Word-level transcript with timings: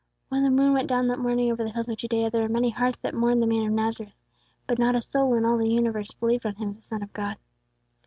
When 0.29 0.41
the 0.41 0.49
moon 0.49 0.73
went 0.73 0.89
down 0.89 1.09
that 1.09 1.19
morning 1.19 1.51
over 1.51 1.63
the 1.63 1.69
hills 1.69 1.87
of 1.87 1.95
Judea, 1.97 2.31
there 2.31 2.41
were 2.41 2.49
many 2.49 2.71
hearts 2.71 2.97
that 3.03 3.13
mourned 3.13 3.39
the 3.39 3.45
Man 3.45 3.67
of 3.67 3.71
Nazareth, 3.73 4.15
but 4.65 4.79
not 4.79 4.95
a 4.95 4.99
soul 5.01 5.35
in 5.35 5.45
all 5.45 5.59
the 5.59 5.69
universe 5.69 6.11
believed 6.15 6.47
on 6.47 6.55
Him 6.55 6.69
as 6.71 6.77
the 6.77 6.83
Son 6.83 7.03
of 7.03 7.13
God. 7.13 7.37